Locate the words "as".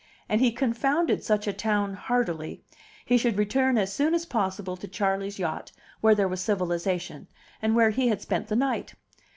3.77-3.93, 4.15-4.25